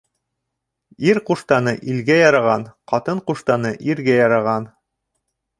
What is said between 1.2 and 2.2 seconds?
ҡуштаны илгә